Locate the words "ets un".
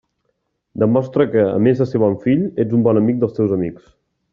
2.67-2.89